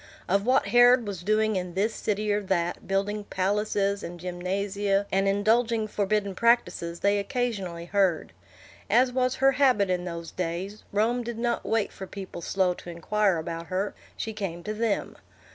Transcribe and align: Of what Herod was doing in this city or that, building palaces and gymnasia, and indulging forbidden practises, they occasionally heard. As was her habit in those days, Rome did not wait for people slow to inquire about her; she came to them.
Of 0.27 0.47
what 0.47 0.69
Herod 0.69 1.05
was 1.05 1.21
doing 1.21 1.55
in 1.55 1.75
this 1.75 1.93
city 1.93 2.33
or 2.33 2.41
that, 2.41 2.87
building 2.87 3.23
palaces 3.25 4.01
and 4.01 4.19
gymnasia, 4.19 5.05
and 5.11 5.27
indulging 5.27 5.87
forbidden 5.87 6.33
practises, 6.33 7.01
they 7.01 7.19
occasionally 7.19 7.85
heard. 7.85 8.33
As 8.89 9.11
was 9.13 9.35
her 9.35 9.51
habit 9.51 9.91
in 9.91 10.05
those 10.05 10.31
days, 10.31 10.83
Rome 10.91 11.21
did 11.21 11.37
not 11.37 11.67
wait 11.67 11.91
for 11.91 12.07
people 12.07 12.41
slow 12.41 12.73
to 12.73 12.89
inquire 12.89 13.37
about 13.37 13.67
her; 13.67 13.93
she 14.17 14.33
came 14.33 14.63
to 14.63 14.73
them. 14.73 15.17